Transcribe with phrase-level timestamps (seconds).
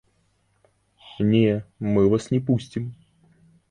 [1.33, 1.45] Не,
[1.93, 2.93] мы вас не пусцім!